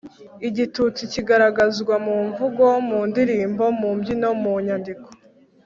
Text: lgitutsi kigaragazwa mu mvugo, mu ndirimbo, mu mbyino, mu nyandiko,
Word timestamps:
lgitutsi 0.47 1.03
kigaragazwa 1.13 1.95
mu 2.05 2.15
mvugo, 2.27 2.65
mu 2.87 2.99
ndirimbo, 3.09 3.63
mu 3.79 3.89
mbyino, 3.95 4.29
mu 4.41 4.53
nyandiko, 4.65 5.09